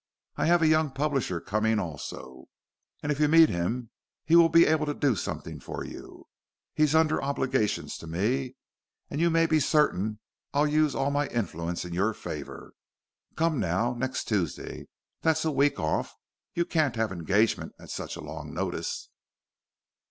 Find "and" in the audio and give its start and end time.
3.03-3.11, 9.11-9.21